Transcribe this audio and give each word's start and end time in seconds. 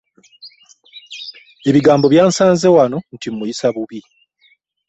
Ebigambo 1.69 2.05
byansanze 2.13 2.67
wano 2.75 2.97
nti 3.13 3.27
Muyiisa 3.35 3.67
mubbi. 3.75 3.99